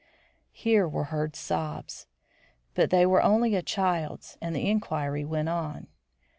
[0.55, 2.07] Here we heard sobs;
[2.73, 5.89] but they were only a child's, and the inquiry went on.